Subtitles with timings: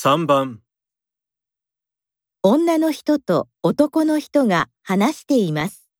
[0.00, 0.60] 3番
[2.44, 5.90] 女の人と男の人が話しています。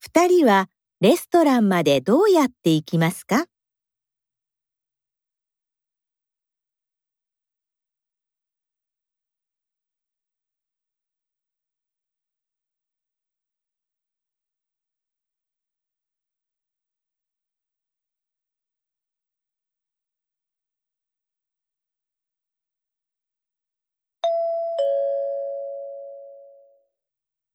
[0.00, 0.68] 二人は
[1.00, 3.46] レストランまでどうやって行きますか？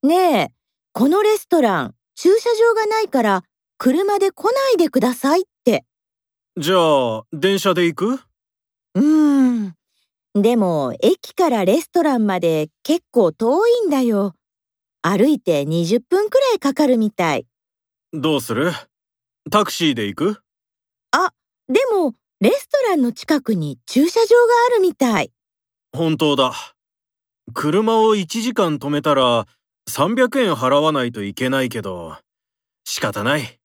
[0.04, 0.48] ねえ、
[0.92, 3.44] このレストラン、駐車場がないから、
[3.78, 5.86] 車で来ないでくださいって。
[6.58, 6.76] じゃ
[7.20, 8.20] あ、電車で行く？
[8.96, 9.76] うーん。
[10.36, 14.36] でも、駅からレストランまで結構遠いんだよ。
[15.02, 17.48] 歩いて20分くらいかかるみたい。
[18.12, 18.74] どうする？
[19.50, 20.40] タクシーで行く？
[21.70, 25.32] でも、レストランの近くに駐車場があるみたい。
[25.94, 26.54] 本当だ。
[27.54, 29.48] 車を1時間止めたら
[29.90, 32.18] 300円払わないといけないけど、
[32.86, 33.60] 仕方ない。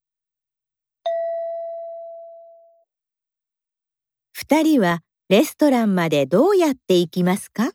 [4.32, 7.72] 二人はレストランまでどうやって行きますか？